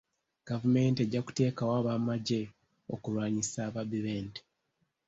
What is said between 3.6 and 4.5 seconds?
ababbi b'ente.